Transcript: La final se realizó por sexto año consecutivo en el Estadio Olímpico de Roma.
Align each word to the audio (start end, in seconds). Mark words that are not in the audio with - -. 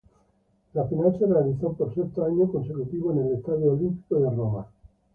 La 0.73 0.83
final 0.87 1.15
se 1.19 1.27
realizó 1.27 1.73
por 1.73 1.93
sexto 1.93 2.25
año 2.25 2.51
consecutivo 2.51 3.11
en 3.11 3.19
el 3.19 3.33
Estadio 3.35 3.73
Olímpico 3.73 4.15
de 4.19 4.31
Roma. 4.35 4.65